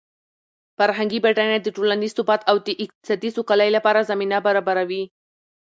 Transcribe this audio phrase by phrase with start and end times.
[0.77, 5.03] فرهنګي بډاینه د ټولنیز ثبات او د اقتصادي سوکالۍ لپاره زمینه برابروي.